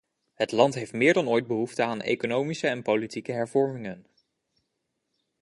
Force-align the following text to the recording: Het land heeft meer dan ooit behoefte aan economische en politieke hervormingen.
Het 0.33 0.51
land 0.51 0.73
heeft 0.73 0.93
meer 0.93 1.13
dan 1.13 1.27
ooit 1.27 1.47
behoefte 1.47 1.83
aan 1.83 2.01
economische 2.01 2.67
en 2.67 2.81
politieke 2.81 3.31
hervormingen. 3.31 4.05